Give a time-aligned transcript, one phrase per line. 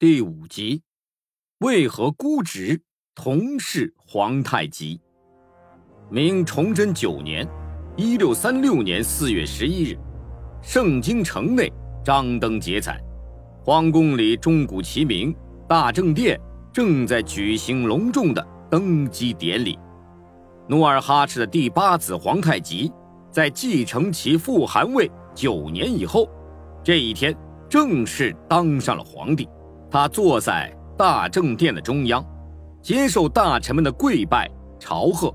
[0.00, 0.80] 第五集，
[1.58, 2.80] 为何姑侄
[3.16, 5.00] 同是皇太极？
[6.08, 7.44] 明崇祯九年
[7.98, 9.98] （一六三六年）四月十一日，
[10.62, 11.68] 盛京城内
[12.04, 13.02] 张灯结彩，
[13.64, 15.34] 皇宫里钟鼓齐鸣，
[15.68, 16.40] 大正殿
[16.72, 19.76] 正在举行隆重的登基典礼。
[20.68, 22.92] 努尔哈赤的第八子皇太极，
[23.32, 26.30] 在继承其父汗位九年以后，
[26.84, 27.36] 这一天
[27.68, 29.48] 正式当上了皇帝。
[29.90, 32.24] 他坐在大正殿的中央，
[32.82, 35.34] 接受大臣们的跪拜朝贺，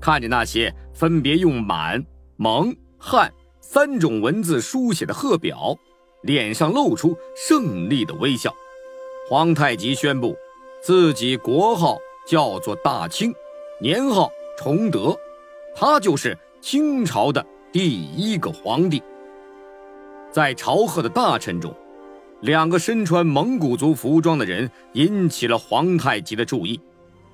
[0.00, 2.02] 看着那些分别用满、
[2.36, 5.76] 蒙、汉三种文字书写的贺表，
[6.22, 8.54] 脸上露出胜利的微笑。
[9.28, 10.34] 皇太极宣布，
[10.82, 13.34] 自己国号叫做大清，
[13.80, 15.14] 年号崇德，
[15.76, 19.02] 他就是清朝的第一个皇帝。
[20.32, 21.74] 在朝贺的大臣中。
[22.40, 26.80] 两个身穿蒙古族服装的人引起了皇太极的注意，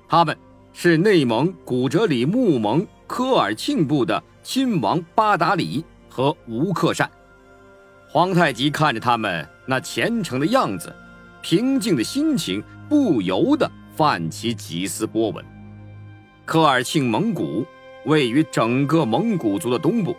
[0.07, 0.37] 他们
[0.73, 7.09] 是内蒙古哲里木盟科尔沁部的亲王巴达里和吴克善。
[8.09, 10.93] 皇太极看着他们那虔诚的样子，
[11.41, 15.43] 平静的心情不由得泛起几丝波纹。
[16.43, 17.65] 科尔沁蒙古
[18.05, 20.15] 位于整个蒙古族的东部，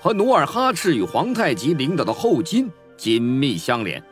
[0.00, 4.02] 和努尔哈赤与皇太极领导的后金紧密相连。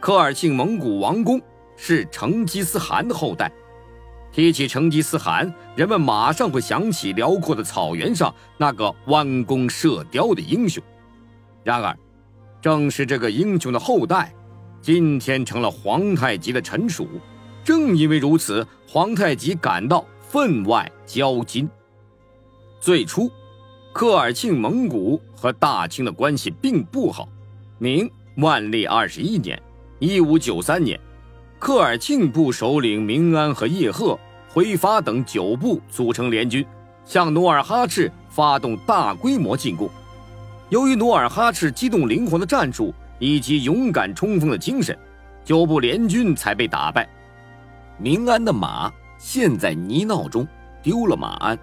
[0.00, 1.38] 科尔沁蒙古王公
[1.76, 3.52] 是成吉思汗的后代。
[4.32, 10.82] 提起成吉思汗，人们马上会想起辽阔的草原上那个弯弓射雕的英雄。
[11.62, 11.94] 然而，
[12.62, 14.32] 正是这个英雄的后代，
[14.80, 17.06] 今天成了皇太极的臣属。
[17.62, 21.68] 正因为如此，皇太极感到分外骄矜。
[22.80, 23.30] 最初，
[23.92, 27.28] 科尔沁蒙古和大清的关系并不好。
[27.78, 29.60] 明万历二十一年。
[30.00, 30.98] 一五九三年，
[31.58, 36.64] 科尔沁部首领明安和叶赫、辉发等九部组成联军，
[37.04, 39.90] 向努尔哈赤发动大规模进攻。
[40.70, 44.98] 由于努尔哈赤机动灵活的战术以及勇敢冲锋的精神，
[45.44, 47.06] 九部联军才被打败。
[47.98, 50.48] 明安的马陷在泥淖中，
[50.82, 51.58] 丢了马鞍，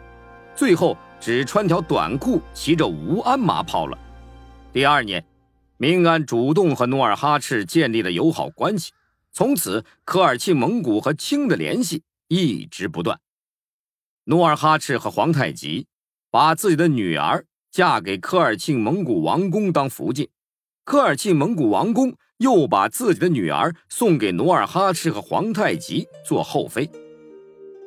[0.54, 3.98] 最后只穿条短裤，骑着无鞍马跑了。
[4.72, 5.26] 第二年。
[5.80, 8.92] 明安主动和努尔哈赤建立了友好关系，
[9.32, 13.20] 从此科尔沁蒙古和清的联系一直不断。
[14.24, 15.86] 努尔哈赤和皇太极
[16.32, 20.28] 把自己的女儿嫁给科尔沁蒙古王公当福晋，
[20.84, 26.90] 科尔沁蒙古王公又把自己的女儿送给努尔哈赤和皇太极做后妃。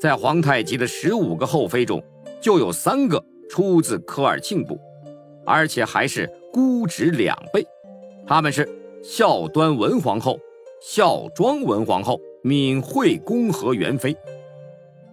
[0.01, 2.01] 在皇太极的十五个后妃中，
[2.41, 4.81] 就有三个出自科尔沁部，
[5.45, 7.67] 而且还是姑侄两辈。
[8.27, 8.69] 他们是
[9.03, 10.39] 孝端文皇后、
[10.81, 14.17] 孝庄文皇后、敏惠公和元妃，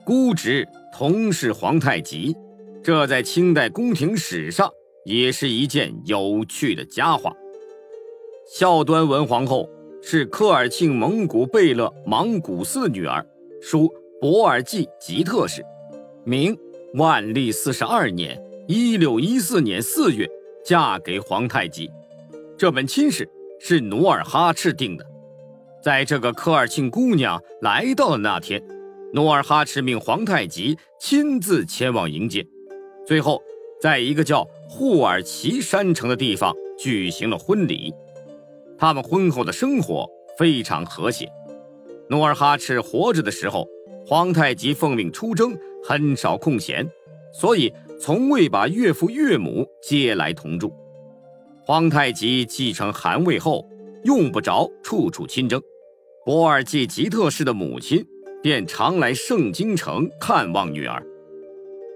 [0.06, 2.36] 姑侄同是皇太极，
[2.84, 4.72] 这在清代宫廷史上
[5.04, 7.34] 也是一件有趣的佳话。
[8.48, 9.70] 孝端文皇后
[10.02, 13.26] 是科尔沁蒙古贝勒莽古斯女儿，
[13.62, 13.92] 属
[14.22, 15.62] 博尔济吉特氏，
[16.24, 16.58] 明
[16.94, 20.26] 万历四十二年（一六一四年四月）
[20.64, 21.90] 嫁给皇太极。
[22.58, 23.30] 这门亲事
[23.60, 25.06] 是努尔哈赤定的，
[25.84, 28.64] 在这个科尔沁姑娘来到的那天，
[29.14, 32.44] 努尔哈赤命皇太极亲自前往迎接，
[33.06, 33.40] 最后
[33.80, 37.94] 在一个叫霍尔齐山城的地方举行了婚礼。
[38.76, 41.30] 他们婚后的生活非常和谐。
[42.10, 43.68] 努尔哈赤活着的时候，
[44.04, 46.90] 皇太极奉命出征，很少空闲，
[47.32, 50.74] 所以从未把岳父岳母接来同住。
[51.68, 53.68] 皇太极继承汗位后，
[54.06, 55.62] 用不着处处亲征，
[56.24, 58.02] 博尔济吉特氏的母亲
[58.42, 61.06] 便常来盛京城看望女儿。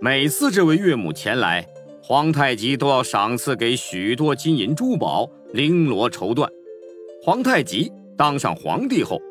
[0.02, 1.66] 每次这位岳母前来，
[2.04, 6.50] 皇太极都要赏赐给许多金银珠宝、绫罗绸缎。
[7.24, 9.22] 皇太极当上皇帝后，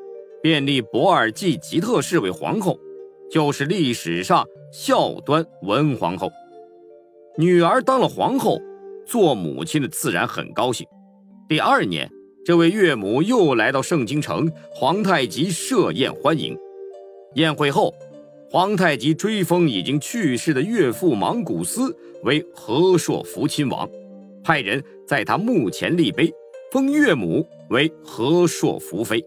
[0.43, 2.81] 便立博尔济吉特氏为皇后，
[3.31, 6.31] 就是历史上孝端文皇后。
[7.37, 8.59] 女儿当了皇后。
[9.07, 10.87] 做母亲的自然很高兴。
[11.49, 12.11] 第二年，
[12.45, 16.57] 这位岳母又来到盛京城，皇太极设宴欢迎。
[17.35, 17.95] 宴会后，
[18.51, 23.89] 皇太极追封已经去世的岳父莽古斯为和硕福亲王，
[24.43, 26.33] 派人在他墓前立碑，
[26.73, 29.25] 封岳母为和硕福妃。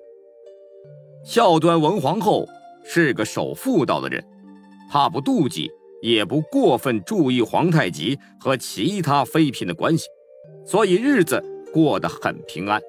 [1.24, 2.46] 孝端文皇后
[2.84, 4.22] 是个守妇道的人，
[4.92, 5.72] 她不妒忌。
[6.04, 10.06] 也不过分注意皇太极和其他妃嫔的关系，
[10.66, 11.42] 所以日子
[11.72, 12.82] 过得很平安。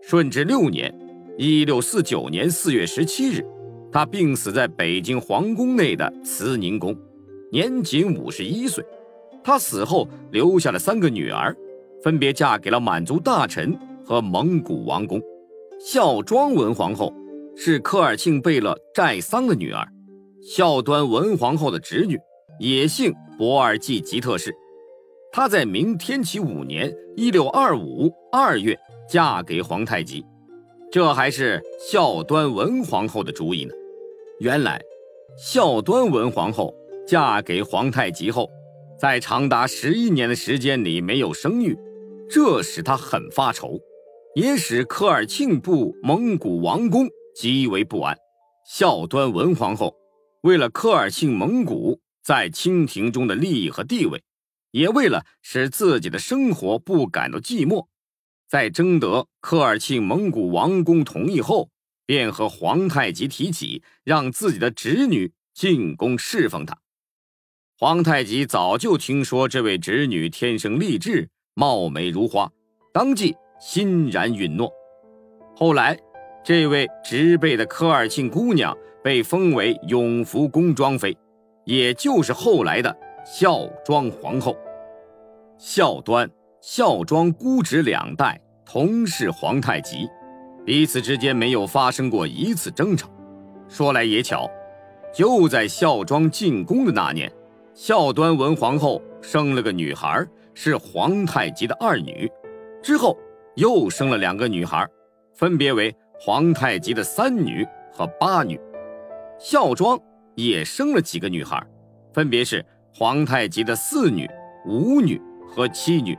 [0.00, 0.90] 顺治六年，
[1.36, 3.44] 一六四九年四月十七日，
[3.92, 6.96] 他病死在北京皇宫内的慈宁宫，
[7.52, 8.82] 年仅五十一岁。
[9.44, 11.54] 他死后留下了三个女儿，
[12.02, 15.20] 分别嫁给了满族大臣和蒙古王公。
[15.78, 17.12] 孝庄文皇后
[17.54, 19.86] 是科尔沁贝勒寨桑的女儿，
[20.42, 22.18] 孝端文皇后的侄女，
[22.58, 24.54] 也姓博尔济吉特氏。
[25.30, 28.78] 她在明天启五年（一六二五）二月
[29.08, 30.24] 嫁给皇太极。
[30.90, 33.74] 这还是孝端文皇后的主意呢。
[34.40, 34.80] 原来，
[35.36, 36.74] 孝端文皇后
[37.06, 38.48] 嫁给皇太极后，
[38.98, 41.76] 在长达十一年的时间里没有生育，
[42.30, 43.78] 这使她很发愁，
[44.34, 47.06] 也使科尔沁部蒙古王公
[47.36, 48.16] 极为不安。
[48.66, 49.94] 孝端文皇后
[50.42, 54.22] 为了科尔沁蒙古在清廷中的利益和地位，
[54.72, 57.86] 也为了使自己的生活不感到寂寞。
[58.46, 61.70] 在征得科尔沁蒙古王公同意后，
[62.04, 66.76] 便和皇太极提起让自己的侄女进宫侍奉他。
[67.78, 72.52] 皇太极早就听说这位侄女天生丽质，貌美如花，
[72.92, 74.70] 当即欣然允诺。
[75.56, 75.98] 后来，
[76.44, 81.16] 这位侄辈的科尔沁姑娘被封为永福宫庄妃，
[81.68, 84.56] 也就是后来的孝庄皇后。
[85.58, 86.28] 孝端。
[86.60, 90.08] 孝庄姑侄两代同是皇太极，
[90.66, 93.08] 彼此之间没有发生过一次争吵。
[93.68, 94.50] 说来也巧，
[95.14, 97.30] 就在孝庄进宫的那年，
[97.74, 102.28] 孝端文皇后生了个女孩，是皇太极的二女。
[102.82, 103.16] 之后
[103.54, 104.84] 又生了两个女孩，
[105.34, 108.60] 分别为皇太极的三女和八女。
[109.38, 109.96] 孝庄
[110.38, 111.60] 也生了几个女孩，
[112.12, 112.64] 分别是
[112.94, 114.30] 皇太极的四女、
[114.66, 116.16] 五女和七女。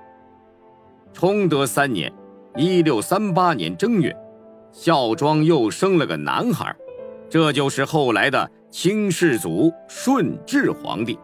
[1.14, 2.12] 崇德三年，
[2.58, 4.14] 一六三八年正月，
[4.74, 6.76] 孝庄又生了个男孩，
[7.30, 11.18] 这就是后来的清世祖顺治皇帝。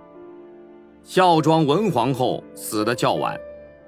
[1.03, 3.37] 孝庄文皇后死的较晚，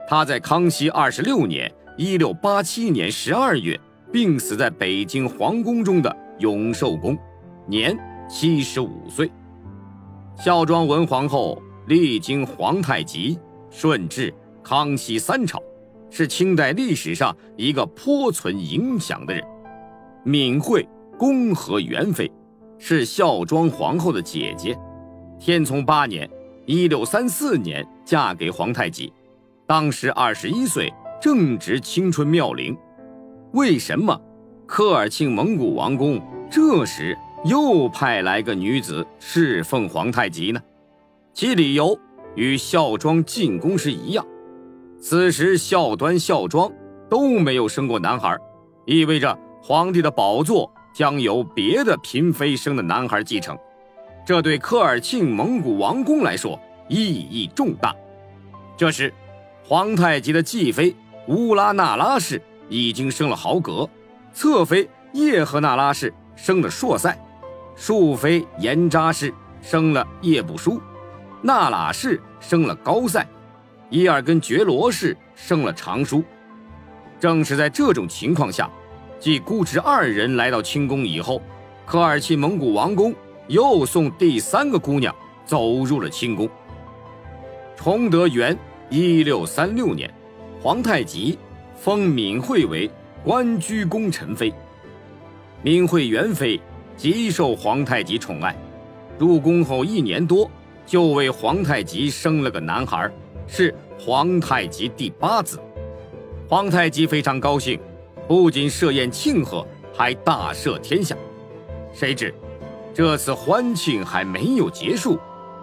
[0.05, 3.79] 她在康熙二十六年（一六八七年）十二月
[4.11, 7.17] 病死在北京皇宫中的永寿宫，
[7.67, 9.31] 年七十五岁。
[10.37, 13.39] 孝庄文皇后历经皇太极、
[13.69, 14.33] 顺治、
[14.63, 15.61] 康熙三朝。
[16.09, 19.43] 是清代历史上一个颇存影响的人，
[20.23, 20.87] 敏惠
[21.17, 22.31] 恭和元妃
[22.79, 24.75] 是孝庄皇后的姐姐。
[25.37, 26.27] 天聪八年
[26.65, 29.11] （一六三四年）嫁给皇太极，
[29.67, 30.91] 当时二十一岁，
[31.21, 32.75] 正值青春妙龄。
[33.51, 34.17] 为什么
[34.65, 40.59] 科尔沁蒙古王宫这时又派来个女子侍奉皇太极呢？
[41.33, 41.97] 其理由
[42.35, 44.25] 与孝庄进宫时一样。
[44.99, 46.71] 此时，孝端、孝庄
[47.09, 48.35] 都没有生过男孩，
[48.85, 53.55] 意味着皇帝的宝座将由别的嫔妃生的男孩继承。
[54.25, 57.95] 这对科尔沁蒙古王宫来说意义重大。
[58.75, 59.13] 这时，
[59.63, 60.95] 皇太极的继妃
[61.27, 63.87] 乌拉那拉氏已经生了豪格，
[64.33, 67.17] 侧妃叶赫那拉氏生了硕塞，
[67.77, 69.31] 庶妃延扎氏
[69.61, 70.81] 生了叶不舒，
[71.43, 73.25] 那喇氏生了高塞。
[73.91, 76.23] 伊尔根觉罗氏生了长叔，
[77.19, 78.69] 正是在这种情况下，
[79.19, 81.39] 继姑侄二人来到清宫以后，
[81.85, 83.13] 科尔沁蒙古王宫
[83.47, 86.49] 又送第三个姑娘走入了清宫。
[87.75, 88.57] 崇德元
[88.89, 90.11] 一六三六年，
[90.59, 91.37] 皇太极
[91.75, 92.89] 封敏惠为
[93.23, 94.51] 官居宫宸妃。
[95.61, 96.59] 敏惠元妃
[96.97, 98.55] 极受皇太极宠爱，
[99.19, 100.49] 入宫后一年多
[100.83, 103.09] 就为皇太极生了个男孩。
[103.45, 105.57] 是皇太极第八子，
[106.49, 107.79] 皇太极非常高兴，
[108.27, 111.15] 不仅设宴庆贺，还大赦天下。
[111.93, 112.33] 谁知，
[112.93, 115.17] 这次欢庆还没有结束，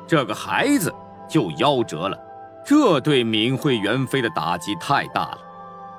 [0.07, 0.91] 这个孩子
[1.29, 2.19] 就夭折了。
[2.64, 5.38] 这对敏惠元妃的打击太大了，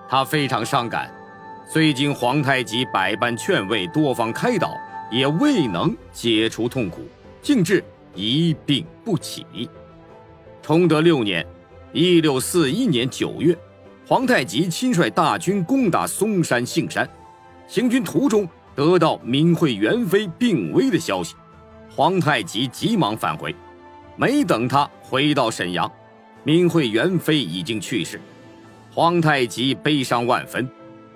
[0.10, 1.14] 她非常伤感。
[1.68, 4.76] 虽经皇太极百般劝慰，多方开导，
[5.12, 7.02] 也未能解除痛苦，
[7.42, 7.84] 竟至
[8.14, 9.46] 一病不起。
[10.62, 11.46] 崇德六年。
[11.94, 13.58] 一六四一年九月，
[14.06, 17.10] 皇太极亲率大军攻打嵩山杏山，
[17.70, 18.46] 行军途中
[18.76, 21.36] 得到明惠元妃病危的消息，
[21.90, 23.56] 皇太极急忙返回，
[24.18, 25.90] 没等他回到沈阳，
[26.44, 28.20] 明惠元妃已经去世，
[28.94, 30.70] 皇太极悲伤万分，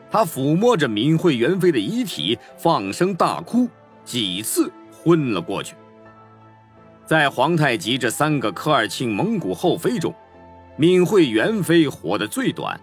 [0.10, 3.68] 他抚摸着明惠元妃的遗体，放声大哭，
[4.10, 5.76] 几次昏了过去。
[7.06, 10.12] 在皇太极这三个科尔沁蒙古后妃中，
[10.78, 12.80] 敏惠元妃活得最短，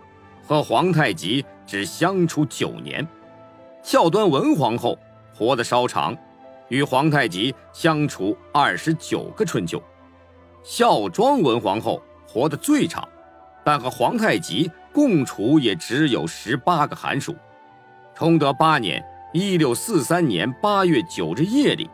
[0.47, 3.04] 和皇太极只相处九年。
[3.83, 4.97] 孝端文皇后
[5.35, 6.16] 活得稍长，
[6.68, 9.83] 与皇太极相处二十九个春秋。
[10.62, 13.09] 孝庄文皇后活得最长，
[13.64, 17.35] 但和皇太极共处也只有十八个寒暑。
[18.14, 19.04] 崇德八年
[19.37, 21.90] （一六四三年）八月九日夜里，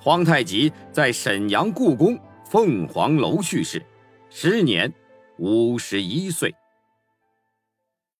[0.00, 3.84] 皇太极在沈阳故宫凤凰楼去世，
[4.30, 4.94] 时年
[5.38, 6.54] 五十一岁。